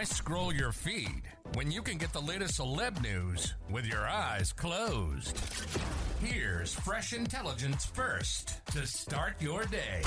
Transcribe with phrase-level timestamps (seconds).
[0.00, 4.50] Why scroll your feed when you can get the latest celeb news with your eyes
[4.50, 5.38] closed?
[6.24, 10.00] Here's fresh intelligence first to start your day.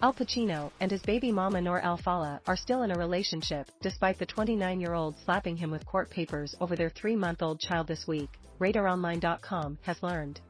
[0.00, 4.24] Al Pacino and his baby mama Noor Alfallah are still in a relationship, despite the
[4.24, 10.40] 29-year-old slapping him with court papers over their three-month-old child this week, RadarOnline.com has learned.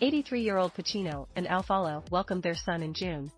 [0.00, 3.30] 83-year-old Pacino and Alfallah welcomed their son in June.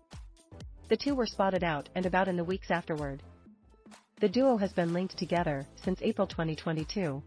[0.89, 3.21] The two were spotted out and about in the weeks afterward.
[4.19, 7.21] The duo has been linked together since April 2022.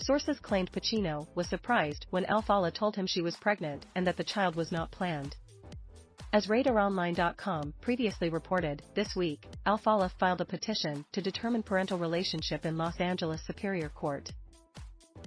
[0.00, 4.22] Sources claimed Pacino was surprised when Alfallah told him she was pregnant and that the
[4.22, 5.34] child was not planned.
[6.30, 12.76] As RadarOnline.com previously reported, this week, Alfallah filed a petition to determine parental relationship in
[12.76, 14.30] Los Angeles Superior Court.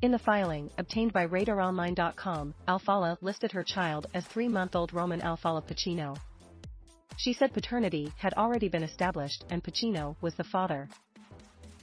[0.03, 6.15] In the filing, obtained by RadarOnline.com, Alfallah listed her child as three-month-old Roman Alfallah Pacino.
[7.21, 10.89] She said paternity had already been established and Pacino was the father.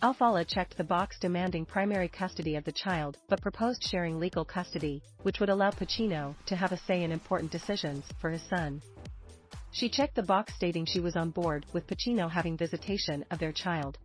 [0.02, 5.00] Alfallah checked the box demanding primary custody of the child but proposed sharing legal custody,
[5.22, 8.82] which would allow Pacino to have a say in important decisions for his son.
[9.70, 13.52] She checked the box stating she was on board with Pacino having visitation of their
[13.52, 13.96] child.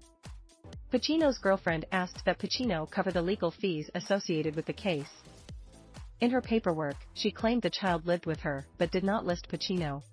[0.91, 5.23] Pacino's girlfriend asked that Pacino cover the legal fees associated with the case.
[6.21, 10.03] In her paperwork, she claimed the child lived with her but did not list Pacino.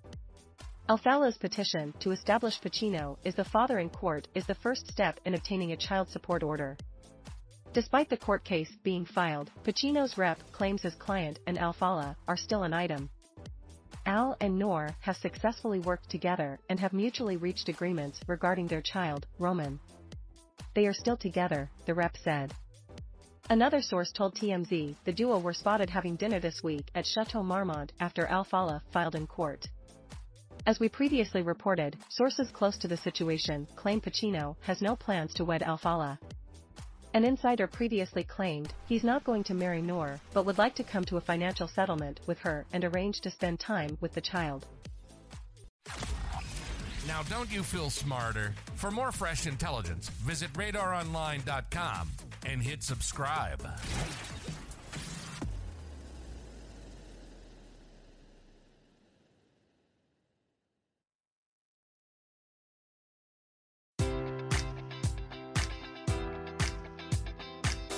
[0.89, 5.35] Alfallah's petition to establish Pacino is the father in court is the first step in
[5.35, 6.75] obtaining a child support order.
[7.71, 12.63] Despite the court case being filed, Pacino's rep claims his client and Alfallah are still
[12.63, 13.09] an item.
[14.05, 19.27] Al and Noor have successfully worked together and have mutually reached agreements regarding their child,
[19.39, 19.79] Roman.
[20.73, 22.53] They are still together, the rep said.
[23.49, 27.93] Another source told TMZ the duo were spotted having dinner this week at Chateau Marmont
[27.99, 29.67] after Alfallah filed in court.
[30.67, 35.45] As we previously reported, sources close to the situation claim Pacino has no plans to
[35.45, 36.19] wed Alfallah.
[37.13, 41.03] An insider previously claimed he's not going to marry Noor, but would like to come
[41.05, 44.67] to a financial settlement with her and arrange to spend time with the child.
[47.07, 48.53] Now, don't you feel smarter?
[48.75, 52.09] For more fresh intelligence, visit radaronline.com
[52.45, 53.67] and hit subscribe.